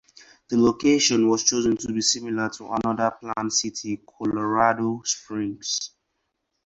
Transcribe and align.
The 0.49 0.57
location 0.57 1.27
was 1.29 1.43
chosen 1.43 1.77
to 1.77 1.93
be 1.93 2.01
similar 2.01 2.49
to 2.49 2.71
another 2.73 3.11
planned 3.21 3.53
city, 3.53 3.97
Colorado 4.03 5.03
Springs. 5.05 5.91